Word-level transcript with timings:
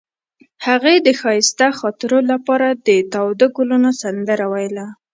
هغې 0.65 0.95
د 1.05 1.07
ښایسته 1.19 1.67
خاطرو 1.79 2.19
لپاره 2.31 2.67
د 2.87 2.89
تاوده 3.13 3.47
ګلونه 3.57 3.89
سندره 4.01 4.45
ویله. 4.53 4.85